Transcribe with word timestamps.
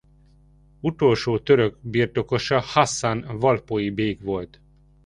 Utolsó 0.79 1.39
török 1.39 1.77
birtokosa 1.81 2.59
Hasszán 2.59 3.39
valpói 3.39 3.89
bég 3.89 4.21
volt. 4.23 4.61